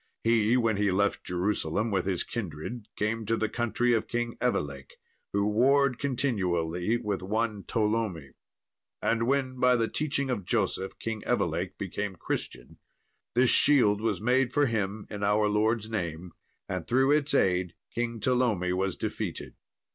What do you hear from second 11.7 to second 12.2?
became a